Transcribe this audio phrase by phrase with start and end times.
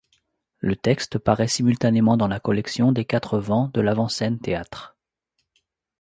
[0.57, 4.97] Le texte paraît simultanément dans la Collection des quatre vents de L'avant-scène théâtre.